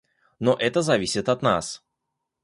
Но 0.39 0.55
это 0.55 0.81
зависит 0.81 1.29
от 1.29 1.43
нас. 1.43 1.83